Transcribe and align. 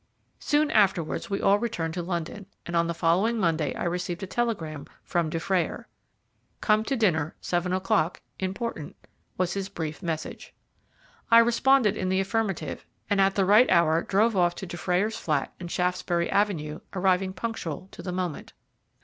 Soon 0.39 0.71
afterwards 0.71 1.29
we 1.29 1.43
all 1.43 1.59
returned 1.59 1.93
to 1.93 2.01
London, 2.01 2.47
and 2.65 2.75
on 2.75 2.87
the 2.87 2.93
following 2.95 3.37
Monday 3.37 3.75
I 3.75 3.83
received 3.83 4.23
a 4.23 4.25
telegram 4.25 4.87
from 5.03 5.29
Dufrayer. 5.29 5.85
"Come 6.59 6.83
to 6.85 6.95
dinner 6.95 7.35
seven 7.39 7.71
o'clock, 7.71 8.19
important," 8.39 8.95
was 9.37 9.53
his 9.53 9.69
brief 9.69 10.01
message. 10.01 10.55
I 11.29 11.37
responded 11.37 11.95
in 11.95 12.09
the 12.09 12.19
affirmative, 12.19 12.83
and 13.11 13.21
at 13.21 13.35
the 13.35 13.45
right 13.45 13.69
hour 13.69 14.01
drove 14.01 14.35
off 14.35 14.55
to 14.55 14.65
Dufrayer's 14.65 15.17
flat 15.19 15.53
in 15.59 15.67
Shaftesbury 15.67 16.31
Avenue, 16.31 16.79
arriving 16.95 17.31
punctual 17.31 17.87
to 17.91 18.01
the 18.01 18.11
moment. 18.11 18.53